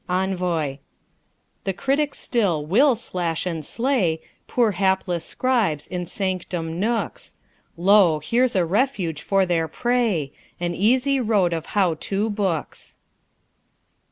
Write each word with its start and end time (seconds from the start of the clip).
ENVOY 0.09 0.79
The 1.63 1.73
critics 1.73 2.17
still 2.17 2.65
will 2.65 2.95
slash 2.95 3.45
and 3.45 3.63
slay 3.63 4.19
Poor 4.47 4.71
hapless 4.71 5.23
scribes, 5.23 5.87
in 5.87 6.07
sanctum 6.07 6.79
nooks; 6.79 7.35
Lo! 7.77 8.17
here's 8.19 8.55
a 8.55 8.65
refuge 8.65 9.21
for 9.21 9.45
their 9.45 9.67
prey 9.67 10.31
The 10.57 10.69
easy 10.73 11.19
road 11.19 11.53
of 11.53 11.67
"How 11.77 11.93
To" 11.99 12.31
books! 12.31 12.95